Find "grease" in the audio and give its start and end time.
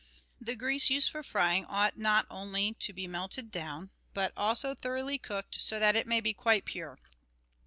0.55-0.89